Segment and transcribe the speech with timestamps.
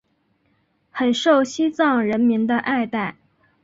[0.89, 3.17] 很受西藏人民的爱戴。